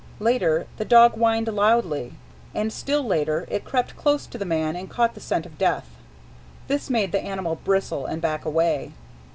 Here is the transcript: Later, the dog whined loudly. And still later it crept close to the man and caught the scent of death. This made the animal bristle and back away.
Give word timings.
Later, 0.19 0.65
the 0.77 0.83
dog 0.83 1.13
whined 1.13 1.47
loudly. 1.47 2.13
And 2.55 2.73
still 2.73 3.03
later 3.05 3.45
it 3.51 3.63
crept 3.63 3.95
close 3.95 4.25
to 4.25 4.39
the 4.39 4.45
man 4.45 4.75
and 4.75 4.89
caught 4.89 5.13
the 5.13 5.19
scent 5.19 5.45
of 5.45 5.59
death. 5.59 5.91
This 6.67 6.89
made 6.89 7.11
the 7.11 7.21
animal 7.21 7.59
bristle 7.63 8.07
and 8.07 8.19
back 8.19 8.43
away. 8.43 8.93